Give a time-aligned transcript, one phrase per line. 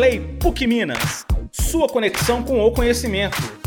[0.00, 1.26] Play PUC Minas.
[1.52, 3.59] Sua conexão com o conhecimento.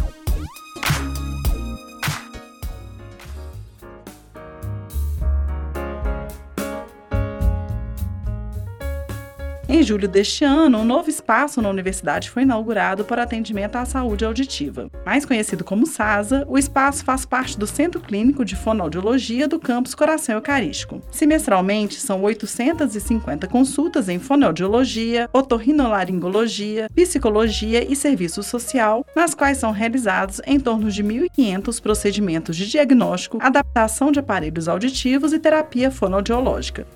[9.83, 14.23] Em julho deste ano, um novo espaço na universidade foi inaugurado para atendimento à saúde
[14.23, 14.89] auditiva.
[15.05, 19.93] Mais conhecido como SASA, o espaço faz parte do Centro Clínico de Fonoaudiologia do campus
[19.93, 21.01] Coração Eucarístico.
[21.11, 30.39] Semestralmente, são 850 consultas em fonoaudiologia, otorrinolaringologia, psicologia e serviço social, nas quais são realizados
[30.45, 36.87] em torno de 1.500 procedimentos de diagnóstico, adaptação de aparelhos auditivos e terapia fonoaudiológica.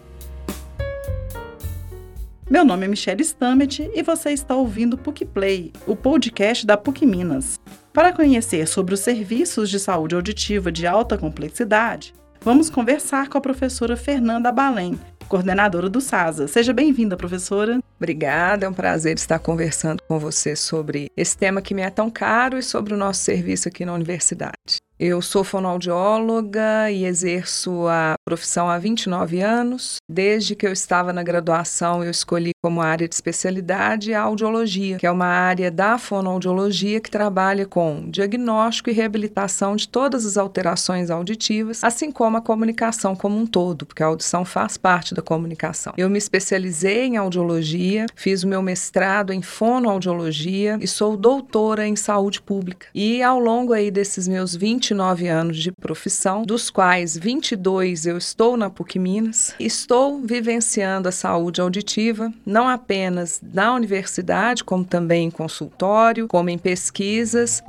[2.50, 7.06] Meu nome é Michelle Stamet e você está ouvindo PUC Play, o podcast da PUC
[7.06, 7.60] Minas.
[7.92, 13.42] Para conhecer sobre os serviços de saúde auditiva de alta complexidade, vamos conversar com a
[13.42, 14.98] professora Fernanda Balém,
[15.28, 16.48] coordenadora do SASA.
[16.48, 17.82] Seja bem-vinda, professora.
[17.98, 22.10] Obrigada, é um prazer estar conversando com você sobre esse tema que me é tão
[22.10, 24.78] caro e sobre o nosso serviço aqui na universidade.
[25.00, 29.98] Eu sou fonoaudióloga e exerço a profissão há 29 anos.
[30.10, 35.06] Desde que eu estava na graduação, eu escolhi como área de especialidade a audiologia, que
[35.06, 41.12] é uma área da fonoaudiologia que trabalha com diagnóstico e reabilitação de todas as alterações
[41.12, 45.94] auditivas, assim como a comunicação como um todo, porque a audição faz parte da comunicação.
[45.96, 51.96] Eu me especializei em audiologia, fiz o meu mestrado em fonoaudiologia e sou doutora em
[51.96, 52.88] saúde pública.
[52.96, 58.18] E ao longo aí desses meus 20 29 anos de profissão, dos quais 22 eu
[58.18, 59.54] estou na PUC Minas.
[59.60, 66.58] Estou vivenciando a saúde auditiva, não apenas na universidade, como também em consultório, como em
[66.58, 67.62] pesquisas.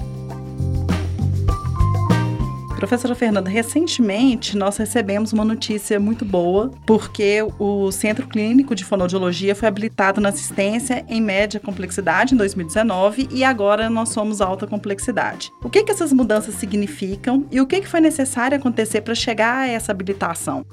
[2.78, 9.52] Professora Fernanda, recentemente nós recebemos uma notícia muito boa, porque o Centro Clínico de Fonoaudiologia
[9.56, 15.50] foi habilitado na assistência em média complexidade em 2019 e agora nós somos alta complexidade.
[15.60, 19.56] O que, que essas mudanças significam e o que, que foi necessário acontecer para chegar
[19.56, 20.64] a essa habilitação?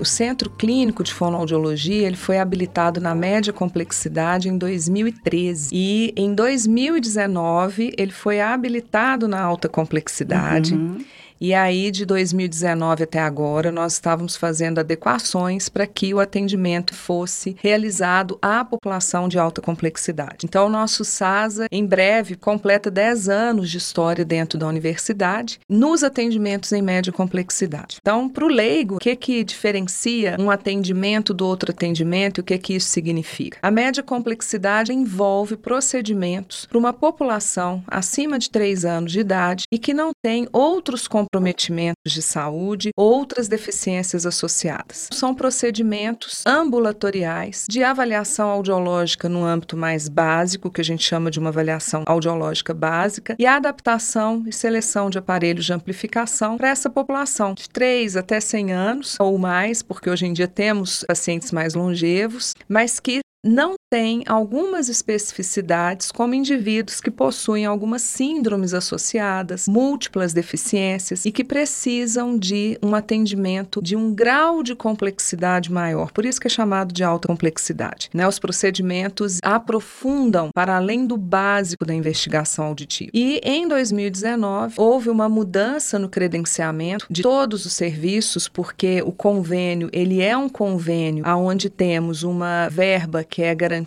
[0.00, 6.34] O Centro Clínico de Fonoaudiologia ele foi habilitado na média complexidade em 2013 e em
[6.34, 10.74] 2019 ele foi habilitado na alta complexidade.
[10.74, 11.04] Uhum.
[11.42, 17.56] E aí, de 2019 até agora, nós estávamos fazendo adequações para que o atendimento fosse
[17.62, 20.44] realizado à população de alta complexidade.
[20.44, 26.04] Então, o nosso SASA, em breve, completa 10 anos de história dentro da universidade nos
[26.04, 27.96] atendimentos em média complexidade.
[28.02, 32.44] Então, para o leigo, o que, que diferencia um atendimento do outro atendimento e o
[32.44, 33.58] que, que isso significa?
[33.62, 39.78] A média complexidade envolve procedimentos para uma população acima de 3 anos de idade e
[39.78, 45.08] que não tem outros comprometimentos de saúde, outras deficiências associadas.
[45.12, 51.38] São procedimentos ambulatoriais de avaliação audiológica no âmbito mais básico, que a gente chama de
[51.38, 57.54] uma avaliação audiológica básica, e adaptação e seleção de aparelhos de amplificação para essa população
[57.54, 62.54] de 3 até 100 anos ou mais, porque hoje em dia temos pacientes mais longevos,
[62.68, 71.26] mas que não tem algumas especificidades, como indivíduos que possuem algumas síndromes associadas, múltiplas deficiências
[71.26, 76.12] e que precisam de um atendimento de um grau de complexidade maior.
[76.12, 78.08] Por isso que é chamado de alta complexidade.
[78.14, 78.28] Né?
[78.28, 83.10] Os procedimentos aprofundam para além do básico da investigação auditiva.
[83.12, 89.90] E em 2019 houve uma mudança no credenciamento de todos os serviços, porque o convênio
[89.92, 93.79] ele é um convênio aonde temos uma verba que é garantida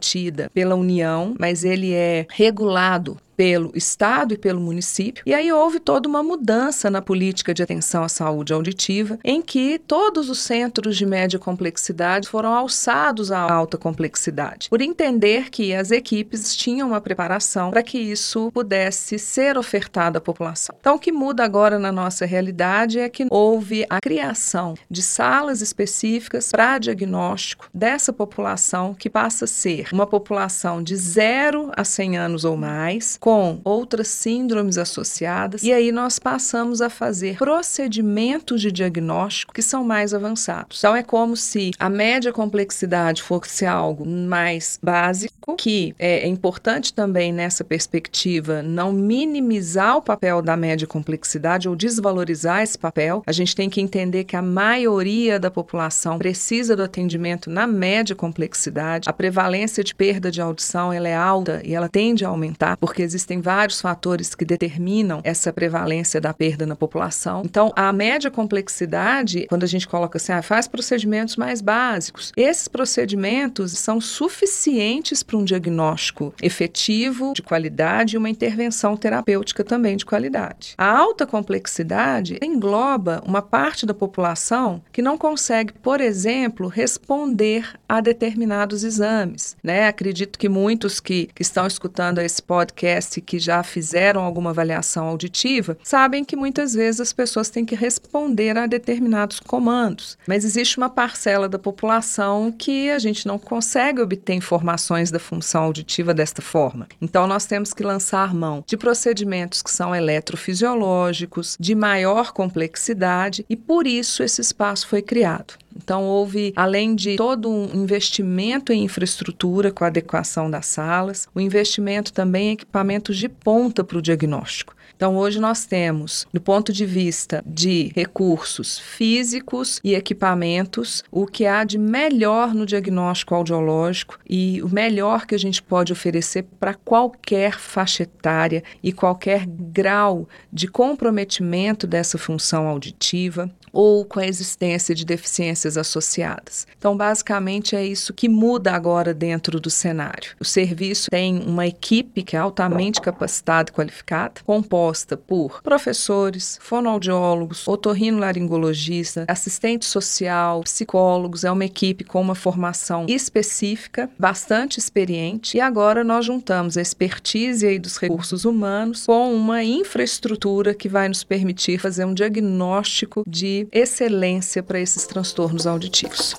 [0.54, 5.24] pela União, mas ele é regulado pelo Estado e pelo município.
[5.26, 9.80] E aí houve toda uma mudança na política de atenção à saúde auditiva, em que
[9.80, 15.92] todos os centros de média complexidade foram alçados à alta complexidade, por entender que as
[15.92, 20.76] equipes tinham uma preparação para que isso pudesse ser ofertado à população.
[20.80, 25.62] Então, o que muda agora na nossa realidade é que houve a criação de salas
[25.62, 32.18] específicas para diagnóstico dessa população que passa a ser uma população de 0 a 100
[32.18, 38.70] anos ou mais, com outras síndromes associadas, e aí nós passamos a fazer procedimentos de
[38.70, 40.80] diagnóstico que são mais avançados.
[40.80, 46.94] Então é como se a média complexidade fosse algo mais básico, que é, é importante
[46.94, 53.24] também nessa perspectiva não minimizar o papel da média complexidade ou desvalorizar esse papel.
[53.26, 58.18] A gente tem que entender que a maioria da população precisa do atendimento na média
[58.18, 59.08] complexidade.
[59.08, 63.13] A prevalência de perda de audição ela é alta e ela tende a aumentar porque
[63.14, 67.44] existem vários fatores que determinam essa prevalência da perda na população.
[67.46, 72.68] Então, a média complexidade, quando a gente coloca assim, ah, faz procedimentos mais básicos, esses
[72.68, 80.06] procedimentos são suficientes para um diagnóstico efetivo, de qualidade e uma intervenção terapêutica também de
[80.06, 80.74] qualidade.
[80.78, 88.02] A alta complexidade engloba uma parte da população que não consegue, por exemplo, responder a
[88.02, 89.56] determinados exames.
[89.64, 89.88] Né?
[89.88, 95.78] Acredito que muitos que, que estão escutando esse podcast que já fizeram alguma avaliação auditiva
[95.84, 100.18] sabem que muitas vezes as pessoas têm que responder a determinados comandos.
[100.28, 105.64] Mas existe uma parcela da população que a gente não consegue obter informações da função
[105.64, 106.88] auditiva desta forma.
[107.02, 113.56] Então, nós temos que lançar mão de procedimentos que são eletrofisiológicos, de maior complexidade, e
[113.56, 115.56] por isso esse espaço foi criado.
[115.76, 121.40] Então, houve, além de todo um investimento em infraestrutura com a adequação das salas, o
[121.40, 124.76] investimento também em equipamentos de ponta para o diagnóstico.
[124.96, 131.46] Então, hoje nós temos, do ponto de vista de recursos físicos e equipamentos, o que
[131.46, 136.74] há de melhor no diagnóstico audiológico e o melhor que a gente pode oferecer para
[136.74, 144.94] qualquer faixa etária e qualquer grau de comprometimento dessa função auditiva ou com a existência
[144.94, 146.68] de deficiências associadas.
[146.78, 150.36] Então, basicamente, é isso que muda agora dentro do cenário.
[150.40, 157.68] O serviço tem uma equipe que é altamente capacitada e qualificada, composta por professores, fonoaudiólogos,
[157.68, 161.44] otorrinolaringologista, assistente social, psicólogos.
[161.44, 167.66] É uma equipe com uma formação específica, bastante experiente, e agora nós juntamos a expertise
[167.66, 173.63] aí dos recursos humanos com uma infraestrutura que vai nos permitir fazer um diagnóstico de
[173.72, 176.36] excelência para esses transtornos auditivos.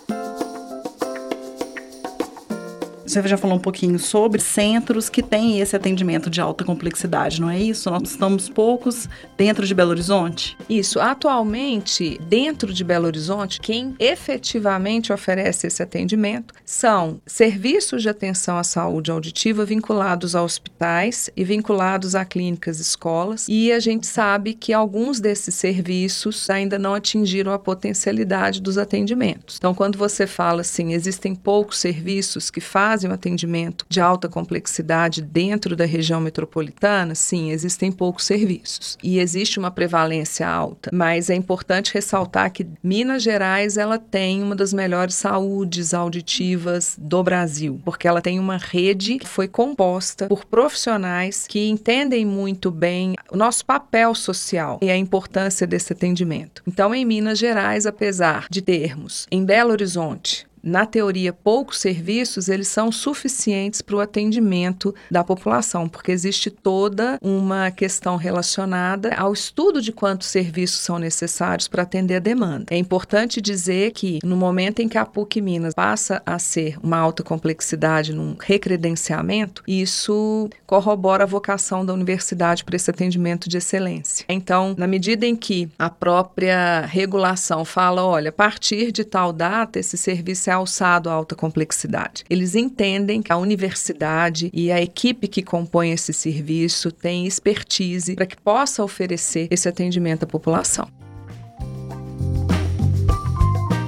[3.06, 7.50] Você já falou um pouquinho sobre centros que têm esse atendimento de alta complexidade, não
[7.50, 7.90] é isso?
[7.90, 10.56] Nós estamos poucos dentro de Belo Horizonte?
[10.70, 10.98] Isso.
[10.98, 18.64] Atualmente, dentro de Belo Horizonte, quem efetivamente oferece esse atendimento são serviços de atenção à
[18.64, 23.46] saúde auditiva vinculados a hospitais e vinculados a clínicas escolas.
[23.50, 29.56] E a gente sabe que alguns desses serviços ainda não atingiram a potencialidade dos atendimentos.
[29.58, 34.28] Então, quando você fala assim, existem poucos serviços que fazem fazem o atendimento de alta
[34.28, 41.28] complexidade dentro da região metropolitana, sim, existem poucos serviços e existe uma prevalência alta, mas
[41.28, 47.80] é importante ressaltar que Minas Gerais ela tem uma das melhores saúdes auditivas do Brasil,
[47.84, 53.36] porque ela tem uma rede que foi composta por profissionais que entendem muito bem o
[53.36, 56.62] nosso papel social e a importância desse atendimento.
[56.64, 62.68] Então, em Minas Gerais, apesar de termos em Belo Horizonte na teoria, poucos serviços, eles
[62.68, 69.82] são suficientes para o atendimento da população, porque existe toda uma questão relacionada ao estudo
[69.82, 72.66] de quantos serviços são necessários para atender a demanda.
[72.70, 76.96] É importante dizer que no momento em que a PUC Minas passa a ser uma
[76.96, 84.24] alta complexidade num recredenciamento, isso corrobora a vocação da universidade para esse atendimento de excelência.
[84.28, 89.78] Então, na medida em que a própria regulação fala, olha, a partir de tal data
[89.78, 92.24] esse serviço é alçado à alta complexidade.
[92.28, 98.26] Eles entendem que a universidade e a equipe que compõe esse serviço tem expertise para
[98.26, 100.88] que possa oferecer esse atendimento à população.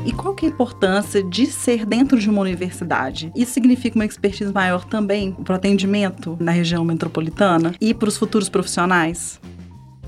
[0.07, 3.33] E qual que é a importância de ser dentro de uma universidade?
[3.35, 8.17] Isso significa uma expertise maior também para o atendimento na região metropolitana e para os
[8.17, 9.41] futuros profissionais?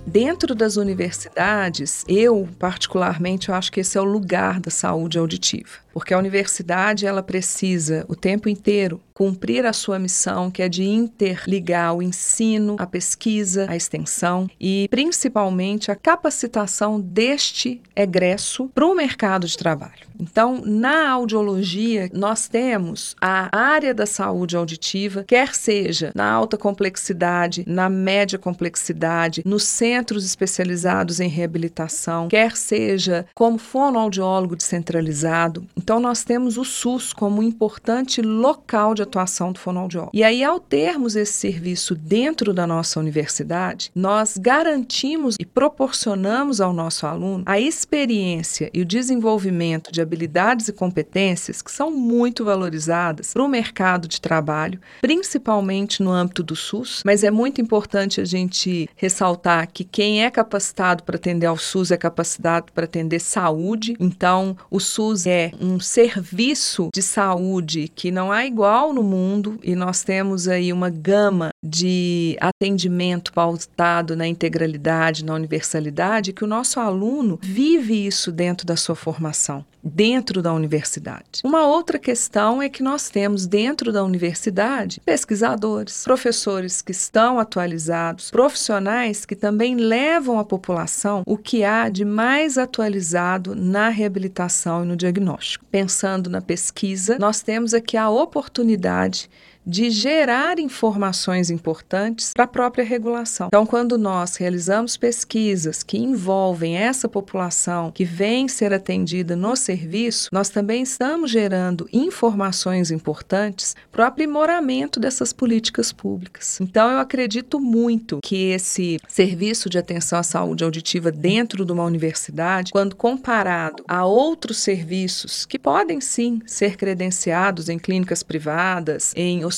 [0.07, 5.88] Dentro das universidades, eu particularmente eu acho que esse é o lugar da saúde auditiva
[5.99, 10.85] porque a universidade ela precisa o tempo inteiro cumprir a sua missão, que é de
[10.85, 18.95] interligar o ensino, a pesquisa, a extensão e principalmente a capacitação deste egresso para o
[18.95, 20.07] mercado de trabalho.
[20.21, 27.65] Então, na audiologia, nós temos a área da saúde auditiva, quer seja na alta complexidade,
[27.67, 35.65] na média complexidade, nos centros especializados em reabilitação, quer seja como fonoaudiólogo descentralizado.
[35.89, 40.11] Então, nós temos o SUS como importante local de atuação do fonoaudiólogo.
[40.13, 46.75] E aí, ao termos esse serviço dentro da nossa universidade, nós garantimos e proporcionamos ao
[46.75, 53.33] nosso aluno a experiência e o desenvolvimento de habilidades e competências que são muito valorizadas
[53.33, 57.03] para o mercado de trabalho, principalmente no âmbito do SUS.
[57.03, 61.91] Mas é muito importante a gente ressaltar que quem é capacitado para atender ao SUS
[61.91, 63.97] é capacitado para atender saúde.
[63.99, 69.59] Então, o SUS é um um serviço de saúde que não há igual no mundo
[69.63, 76.49] e nós temos aí uma gama de atendimento pautado na integralidade, na universalidade, que o
[76.49, 81.41] nosso aluno vive isso dentro da sua formação dentro da universidade.
[81.45, 88.31] Uma outra questão é que nós temos dentro da universidade pesquisadores, professores que estão atualizados,
[88.31, 94.87] profissionais que também levam à população o que há de mais atualizado na reabilitação e
[94.87, 95.65] no diagnóstico.
[95.71, 99.31] Pensando na pesquisa, nós temos aqui a oportunidade
[99.69, 103.49] de gerar informações importantes para a própria regulação.
[103.49, 110.31] Então, quando nós realizamos pesquisas que envolvem essa população que vem ser atendida no serviço,
[110.33, 116.59] nós também estamos gerando informações importantes para o aprimoramento dessas políticas públicas.
[116.63, 121.85] Então, eu acredito muito que esse serviço de atenção à saúde auditiva dentro de uma
[121.85, 129.45] universidade, quando comparado a outros serviços que podem sim ser credenciados em clínicas privadas, em
[129.45, 129.58] hospitais,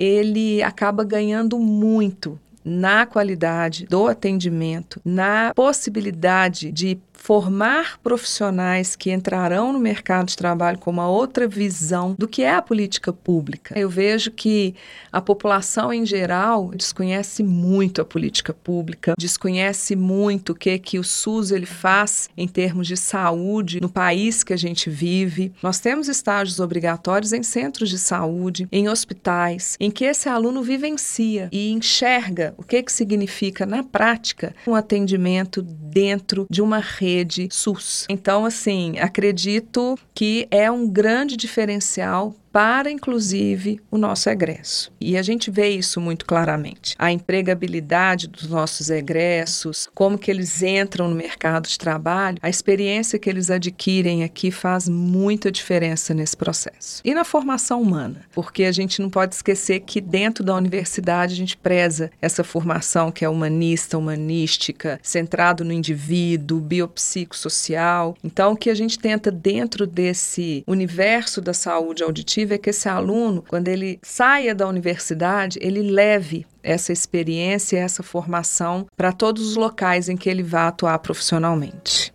[0.00, 9.72] ele acaba ganhando muito na qualidade do atendimento, na possibilidade de formar profissionais que entrarão
[9.72, 13.78] no mercado de trabalho com uma outra visão do que é a política pública.
[13.78, 14.74] Eu vejo que
[15.12, 21.04] a população em geral desconhece muito a política pública, desconhece muito o que que o
[21.04, 25.52] SUS ele faz em termos de saúde no país que a gente vive.
[25.62, 31.48] Nós temos estágios obrigatórios em centros de saúde, em hospitais, em que esse aluno vivencia
[31.52, 37.48] e enxerga o que que significa na prática um atendimento dentro de uma rede rede
[37.50, 38.06] SUS.
[38.08, 44.92] Então, assim, acredito que é um grande diferencial para, inclusive, o nosso egresso.
[45.00, 46.94] E a gente vê isso muito claramente.
[46.98, 53.18] A empregabilidade dos nossos egressos, como que eles entram no mercado de trabalho, a experiência
[53.18, 57.00] que eles adquirem aqui faz muita diferença nesse processo.
[57.04, 61.36] E na formação humana, porque a gente não pode esquecer que dentro da universidade a
[61.36, 68.14] gente preza essa formação que é humanista, humanística, centrado no indivíduo, biopsicossocial.
[68.22, 72.88] Então, o que a gente tenta dentro desse universo da saúde auditiva é que esse
[72.88, 79.56] aluno, quando ele saia da universidade, ele leve essa experiência, essa formação para todos os
[79.56, 82.11] locais em que ele vá atuar profissionalmente.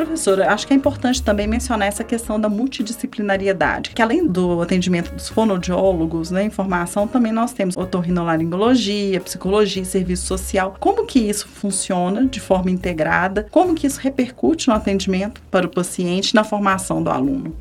[0.00, 5.14] Professora, acho que é importante também mencionar essa questão da multidisciplinariedade, que além do atendimento
[5.14, 10.74] dos fonoaudiólogos, né, informação, também nós temos otorrinolaringologia, psicologia, serviço social.
[10.80, 13.46] Como que isso funciona de forma integrada?
[13.50, 17.54] Como que isso repercute no atendimento para o paciente, na formação do aluno?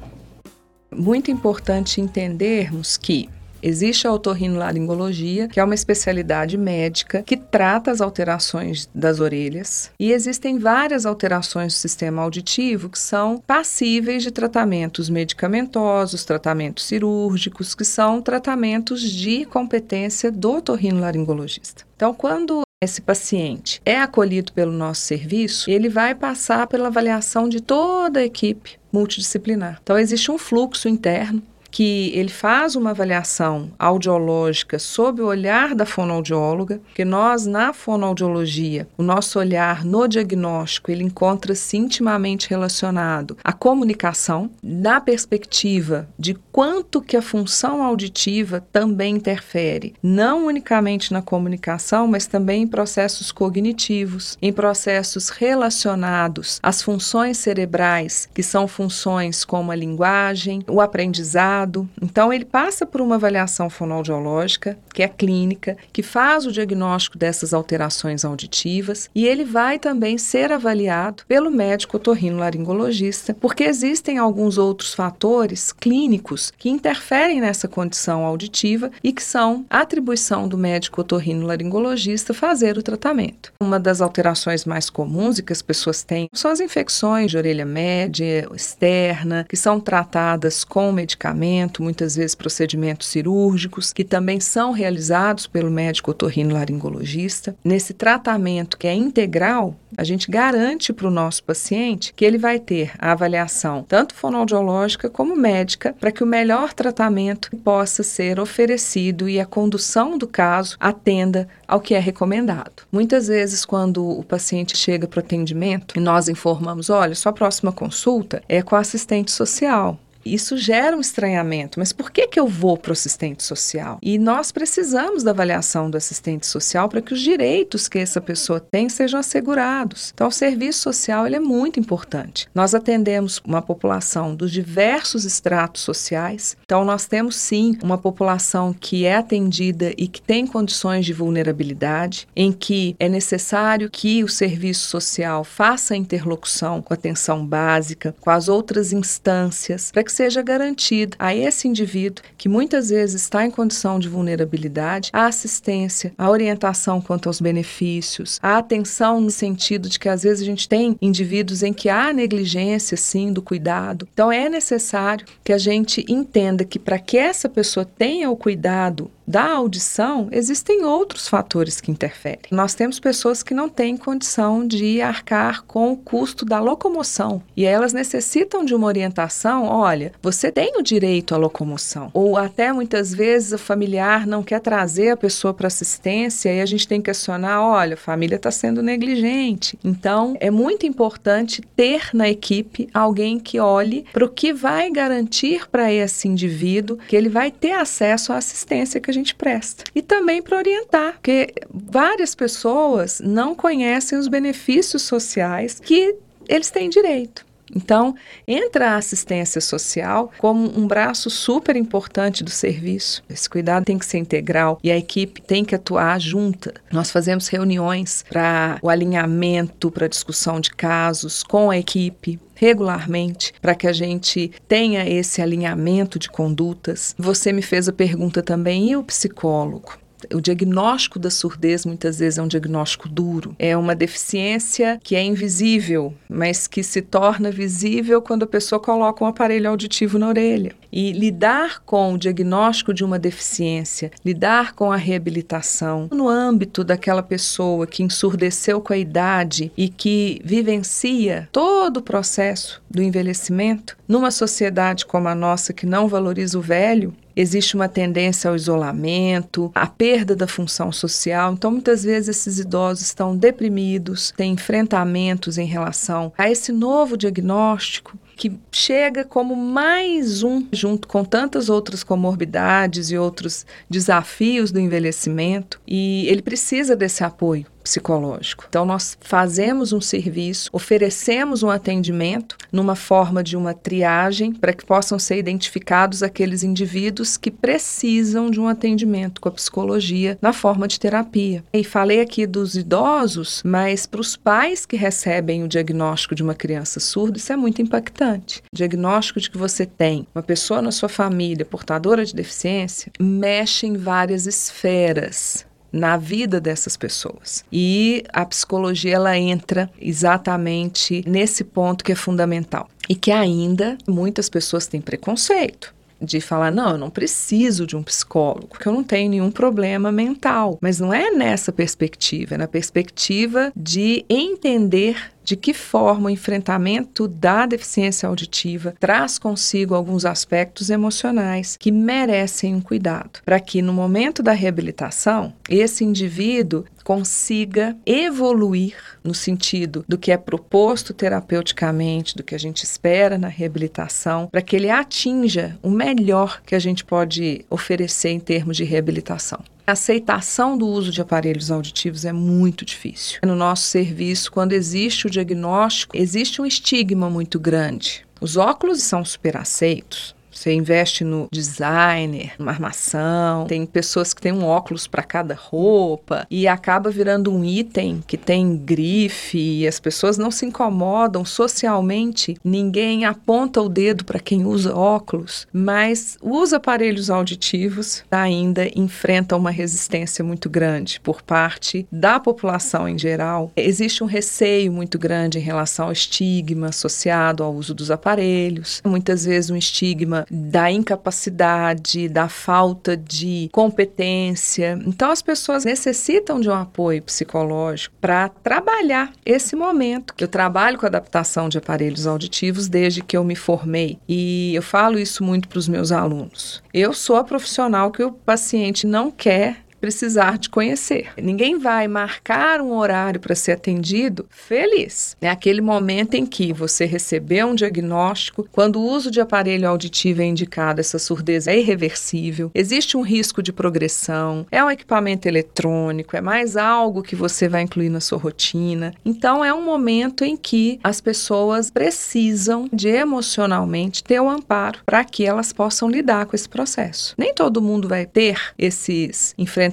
[0.95, 3.27] Muito importante entendermos que
[3.61, 10.11] Existe a otorrinolaringologia, que é uma especialidade médica que trata as alterações das orelhas, e
[10.11, 17.85] existem várias alterações do sistema auditivo que são passíveis de tratamentos medicamentosos, tratamentos cirúrgicos, que
[17.85, 21.85] são tratamentos de competência do otorrinolaringologista.
[21.95, 27.61] Então, quando esse paciente é acolhido pelo nosso serviço, ele vai passar pela avaliação de
[27.61, 29.79] toda a equipe multidisciplinar.
[29.83, 35.85] Então, existe um fluxo interno que ele faz uma avaliação audiológica sob o olhar da
[35.85, 43.53] fonoaudióloga, que nós na fonoaudiologia, o nosso olhar no diagnóstico, ele encontra-se intimamente relacionado à
[43.53, 52.07] comunicação, na perspectiva de quanto que a função auditiva também interfere, não unicamente na comunicação,
[52.07, 59.71] mas também em processos cognitivos, em processos relacionados às funções cerebrais, que são funções como
[59.71, 61.58] a linguagem, o aprendizado,
[62.01, 67.53] então, ele passa por uma avaliação fonoaudiológica, que é clínica, que faz o diagnóstico dessas
[67.53, 74.93] alterações auditivas, e ele vai também ser avaliado pelo médico otorrinolaringologista, porque existem alguns outros
[74.93, 82.77] fatores clínicos que interferem nessa condição auditiva e que são atribuição do médico otorrinolaringologista fazer
[82.77, 83.51] o tratamento.
[83.61, 87.65] Uma das alterações mais comuns e que as pessoas têm são as infecções de orelha
[87.65, 94.71] média, externa, que são tratadas com medicamentos tratamento, muitas vezes procedimentos cirúrgicos, que também são
[94.71, 97.55] realizados pelo médico otorrinolaringologista.
[97.63, 102.59] Nesse tratamento que é integral, a gente garante para o nosso paciente que ele vai
[102.59, 109.27] ter a avaliação tanto fonoaudiológica como médica para que o melhor tratamento possa ser oferecido
[109.27, 112.83] e a condução do caso atenda ao que é recomendado.
[112.91, 117.71] Muitas vezes, quando o paciente chega para o atendimento e nós informamos: olha, sua próxima
[117.71, 119.97] consulta é com a assistente social.
[120.33, 121.79] Isso gera um estranhamento.
[121.79, 123.97] Mas por que, que eu vou para o assistente social?
[124.01, 128.59] E nós precisamos da avaliação do assistente social para que os direitos que essa pessoa
[128.59, 130.11] tem sejam assegurados.
[130.13, 132.47] Então, o serviço social ele é muito importante.
[132.53, 136.57] Nós atendemos uma população dos diversos estratos sociais.
[136.63, 142.27] Então, nós temos sim uma população que é atendida e que tem condições de vulnerabilidade,
[142.35, 148.29] em que é necessário que o serviço social faça interlocução com a atenção básica, com
[148.29, 153.49] as outras instâncias, para que seja garantido a esse indivíduo que muitas vezes está em
[153.49, 159.97] condição de vulnerabilidade a assistência, a orientação quanto aos benefícios, a atenção no sentido de
[159.97, 164.05] que às vezes a gente tem indivíduos em que há negligência, sim, do cuidado.
[164.11, 169.09] Então é necessário que a gente entenda que para que essa pessoa tenha o cuidado
[169.29, 172.39] da audição, existem outros fatores que interferem.
[172.49, 177.63] Nós temos pessoas que não têm condição de arcar com o custo da locomoção e
[177.63, 179.65] elas necessitam de uma orientação.
[179.65, 182.09] Olha, você tem o direito à locomoção.
[182.11, 186.65] Ou até muitas vezes o familiar não quer trazer a pessoa para assistência e a
[186.65, 189.77] gente tem que acionar: olha, a família está sendo negligente.
[189.83, 195.69] Então, é muito importante ter na equipe alguém que olhe para o que vai garantir
[195.69, 199.83] para esse indivíduo que ele vai ter acesso à assistência que a gente gente presta.
[199.93, 206.15] E também para orientar, porque várias pessoas não conhecem os benefícios sociais que
[206.47, 207.45] eles têm direito.
[207.75, 208.15] Então,
[208.47, 213.23] entra a assistência social como um braço super importante do serviço.
[213.29, 216.73] Esse cuidado tem que ser integral e a equipe tem que atuar junta.
[216.91, 223.75] Nós fazemos reuniões para o alinhamento, para discussão de casos com a equipe, regularmente para
[223.75, 227.15] que a gente tenha esse alinhamento de condutas.
[227.17, 229.98] Você me fez a pergunta também, e o psicólogo?
[230.33, 233.55] O diagnóstico da surdez muitas vezes é um diagnóstico duro.
[233.57, 239.23] É uma deficiência que é invisível, mas que se torna visível quando a pessoa coloca
[239.23, 240.75] um aparelho auditivo na orelha.
[240.91, 247.21] E lidar com o diagnóstico de uma deficiência, lidar com a reabilitação no âmbito daquela
[247.21, 254.31] pessoa que ensurdeceu com a idade e que vivencia todo o processo do envelhecimento, numa
[254.31, 259.87] sociedade como a nossa que não valoriza o velho, existe uma tendência ao isolamento, à
[259.87, 261.53] perda da função social.
[261.53, 268.17] Então, muitas vezes, esses idosos estão deprimidos, têm enfrentamentos em relação a esse novo diagnóstico
[268.39, 275.77] que chega como mais um, junto com tantas outras comorbidades e outros desafios do envelhecimento,
[275.85, 278.65] e ele precisa desse apoio psicológico.
[278.69, 284.85] Então, nós fazemos um serviço, oferecemos um atendimento numa forma de uma triagem para que
[284.85, 290.87] possam ser identificados aqueles indivíduos que precisam de um atendimento com a psicologia na forma
[290.87, 291.63] de terapia.
[291.73, 296.53] E falei aqui dos idosos, mas para os pais que recebem o diagnóstico de uma
[296.53, 298.61] criança surda, isso é muito impactante.
[298.71, 303.87] O diagnóstico de que você tem uma pessoa na sua família portadora de deficiência mexe
[303.87, 307.63] em várias esferas na vida dessas pessoas.
[307.71, 314.49] E a psicologia ela entra exatamente nesse ponto que é fundamental e que ainda muitas
[314.49, 319.03] pessoas têm preconceito de falar, não, eu não preciso de um psicólogo, porque eu não
[319.03, 320.77] tenho nenhum problema mental.
[320.81, 325.15] Mas não é nessa perspectiva, é na perspectiva de entender
[325.49, 332.75] de que forma o enfrentamento da deficiência auditiva traz consigo alguns aspectos emocionais que merecem
[332.75, 340.19] um cuidado, para que no momento da reabilitação esse indivíduo consiga evoluir no sentido do
[340.19, 345.79] que é proposto terapeuticamente, do que a gente espera na reabilitação, para que ele atinja
[345.81, 349.63] o melhor que a gente pode oferecer em termos de reabilitação.
[349.89, 353.39] A aceitação do uso de aparelhos auditivos é muito difícil.
[353.43, 358.23] No nosso serviço, quando existe o diagnóstico, existe um estigma muito grande.
[358.39, 363.65] Os óculos são super aceitos, você investe no designer, numa armação.
[363.65, 368.37] Tem pessoas que têm um óculos para cada roupa e acaba virando um item que
[368.37, 372.57] tem grife e as pessoas não se incomodam socialmente.
[372.63, 379.71] Ninguém aponta o dedo para quem usa óculos, mas os aparelhos auditivos ainda enfrentam uma
[379.71, 383.71] resistência muito grande por parte da população em geral.
[383.75, 389.01] Existe um receio muito grande em relação ao estigma associado ao uso dos aparelhos.
[389.05, 394.99] Muitas vezes um estigma da incapacidade, da falta de competência.
[395.05, 400.33] Então, as pessoas necessitam de um apoio psicológico para trabalhar esse momento.
[400.37, 405.19] Eu trabalho com adaptação de aparelhos auditivos desde que eu me formei e eu falo
[405.19, 406.83] isso muito para os meus alunos.
[406.93, 411.29] Eu sou a profissional que o paciente não quer precisar de conhecer.
[411.37, 415.35] Ninguém vai marcar um horário para ser atendido feliz.
[415.41, 420.41] É aquele momento em que você recebeu um diagnóstico, quando o uso de aparelho auditivo
[420.41, 426.35] é indicado, essa surdez é irreversível, existe um risco de progressão, é um equipamento eletrônico,
[426.35, 429.13] é mais algo que você vai incluir na sua rotina.
[429.25, 434.99] Então é um momento em que as pessoas precisam de emocionalmente ter o um amparo
[435.05, 437.33] para que elas possam lidar com esse processo.
[437.37, 439.88] Nem todo mundo vai ter esses enfrentamentos,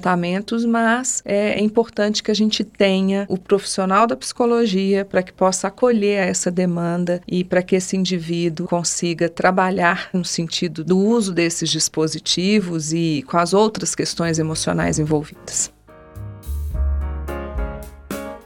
[0.65, 6.27] mas é importante que a gente tenha o profissional da psicologia para que possa acolher
[6.27, 12.93] essa demanda e para que esse indivíduo consiga trabalhar no sentido do uso desses dispositivos
[12.93, 15.71] e com as outras questões emocionais envolvidas.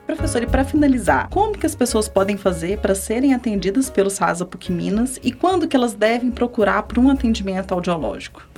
[0.05, 4.45] Professor, e para finalizar, como que as pessoas podem fazer para serem atendidas pelo SASA
[4.45, 8.50] PUC Minas e quando que elas devem procurar por um atendimento audiológico?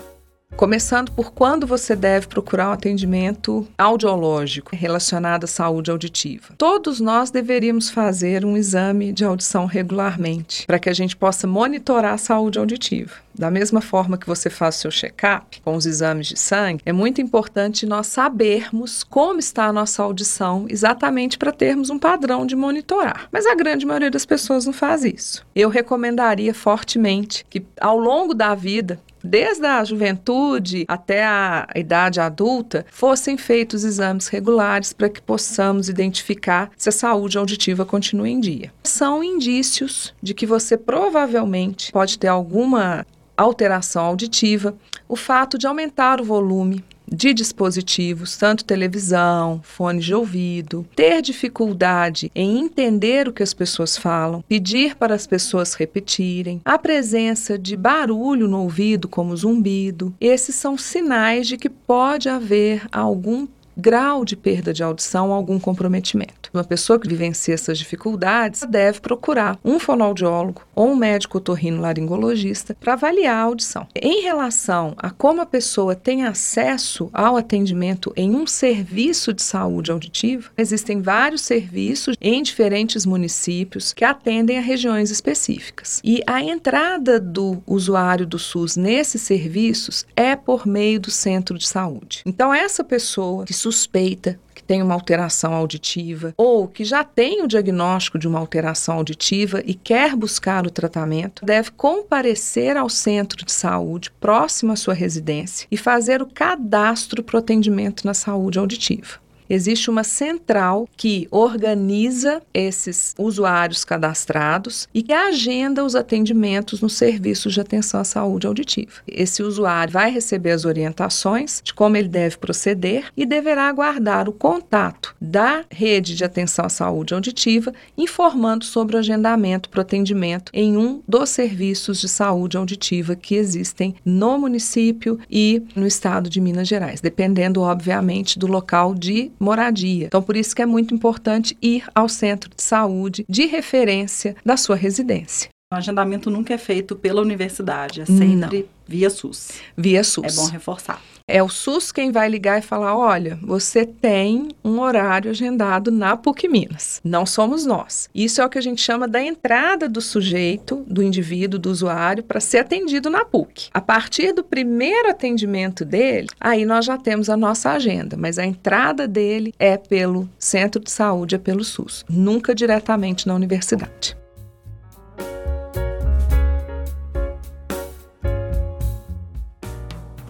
[0.56, 6.54] Começando por quando você deve procurar um atendimento audiológico relacionado à saúde auditiva.
[6.58, 12.14] Todos nós deveríamos fazer um exame de audição regularmente, para que a gente possa monitorar
[12.14, 13.12] a saúde auditiva.
[13.34, 16.94] Da mesma forma que você faz o seu check-up com os exames de sangue, é
[16.94, 22.56] muito importante nós sabermos como está a nossa audição, exatamente para termos um padrão de
[22.56, 23.28] monitorar.
[23.32, 25.44] Mas a grande maioria das pessoas não faz isso.
[25.56, 32.86] Eu recomendaria fortemente que ao longo da vida desde a juventude até a idade adulta,
[32.92, 38.74] fossem feitos exames regulares para que possamos identificar se a saúde auditiva continua em dia.
[38.84, 43.06] São indícios de que você provavelmente pode ter alguma
[43.38, 44.76] alteração auditiva,
[45.08, 46.84] o fato de aumentar o volume
[47.14, 53.98] de dispositivos, tanto televisão, fones de ouvido, ter dificuldade em entender o que as pessoas
[53.98, 60.56] falam, pedir para as pessoas repetirem, a presença de barulho no ouvido, como zumbido, esses
[60.56, 66.50] são sinais de que pode haver algum grau de perda de audição, algum comprometimento.
[66.54, 72.94] Uma pessoa que vivencia essas dificuldades deve procurar um fonoaudiólogo ou um médico otorrino-laringologista para
[72.94, 73.88] avaliar a audição.
[73.96, 79.92] Em relação a como a pessoa tem acesso ao atendimento em um serviço de saúde
[79.92, 86.02] auditiva, existem vários serviços em diferentes municípios que atendem a regiões específicas.
[86.04, 91.68] E a entrada do usuário do SUS nesses serviços é por meio do centro de
[91.68, 92.22] saúde.
[92.26, 97.48] Então, essa pessoa que suspeita que tem uma alteração auditiva ou que já tem o
[97.48, 103.52] diagnóstico de uma alteração auditiva e quer buscar o tratamento, deve comparecer ao centro de
[103.52, 109.23] saúde próximo à sua residência e fazer o cadastro para o atendimento na saúde auditiva
[109.50, 117.54] existe uma central que organiza esses usuários cadastrados e que agenda os atendimentos nos serviços
[117.54, 118.92] de atenção à saúde auditiva.
[119.08, 124.34] Esse usuário vai receber as orientações de como ele deve proceder e deverá aguardar o
[124.34, 130.52] contato da rede de atenção à saúde auditiva, informando sobre o agendamento para o atendimento
[130.54, 136.40] em um dos serviços de saúde auditiva que existem no município e no estado de
[136.40, 140.06] Minas Gerais, dependendo, obviamente, do local de moradia.
[140.08, 144.58] Então, por isso que é muito importante ir ao centro de saúde de referência da
[144.58, 145.50] sua residência.
[145.72, 148.68] O agendamento nunca é feito pela universidade, é sempre Não.
[148.88, 149.50] Via SUS.
[149.76, 150.38] Via SUS.
[150.38, 151.02] É bom reforçar.
[151.26, 156.18] É o SUS quem vai ligar e falar: olha, você tem um horário agendado na
[156.18, 157.00] PUC Minas.
[157.04, 158.10] Não somos nós.
[158.14, 162.24] Isso é o que a gente chama da entrada do sujeito, do indivíduo, do usuário,
[162.24, 163.70] para ser atendido na PUC.
[163.74, 168.46] A partir do primeiro atendimento dele, aí nós já temos a nossa agenda, mas a
[168.46, 174.23] entrada dele é pelo centro de saúde, é pelo SUS, nunca diretamente na universidade.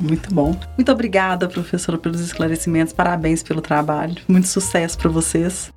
[0.04, 0.54] Muito bom.
[0.78, 2.94] Muito obrigada, professora, pelos esclarecimentos.
[2.94, 4.18] Parabéns pelo trabalho.
[4.28, 5.72] Muito sucesso para vocês.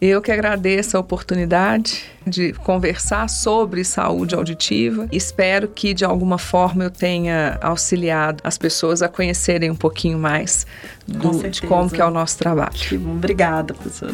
[0.00, 5.06] Eu que agradeço a oportunidade de conversar sobre saúde auditiva.
[5.12, 10.66] Espero que de alguma forma eu tenha auxiliado as pessoas a conhecerem um pouquinho mais
[11.06, 12.72] do, de como que é o nosso trabalho.
[12.72, 13.12] Que bom.
[13.12, 14.12] Obrigada, professora.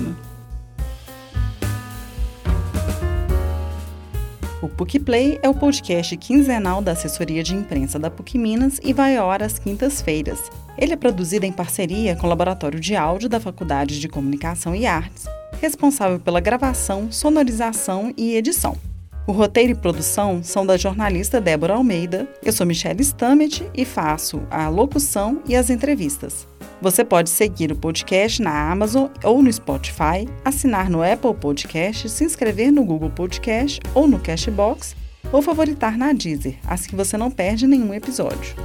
[4.60, 8.92] O PUC Play é o podcast quinzenal da assessoria de imprensa da PUC Minas e
[8.92, 10.50] vai ao ar às quintas-feiras.
[10.76, 14.84] Ele é produzido em parceria com o Laboratório de Áudio da Faculdade de Comunicação e
[14.84, 15.26] Artes,
[15.60, 18.76] responsável pela gravação, sonorização e edição.
[19.28, 22.26] O roteiro e produção são da jornalista Débora Almeida.
[22.42, 26.48] Eu sou Michelle Stamet e faço a locução e as entrevistas.
[26.80, 32.24] Você pode seguir o podcast na Amazon ou no Spotify, assinar no Apple Podcast, se
[32.24, 34.96] inscrever no Google Podcast ou no Cashbox
[35.30, 38.56] ou favoritar na Deezer, assim você não perde nenhum episódio.